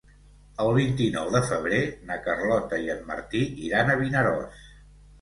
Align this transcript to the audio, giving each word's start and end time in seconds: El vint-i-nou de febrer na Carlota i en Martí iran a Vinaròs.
El 0.63 0.69
vint-i-nou 0.77 1.29
de 1.35 1.43
febrer 1.51 1.83
na 2.09 2.19
Carlota 2.25 2.83
i 2.89 2.93
en 2.97 3.07
Martí 3.13 3.47
iran 3.71 3.97
a 3.99 4.03
Vinaròs. 4.05 4.69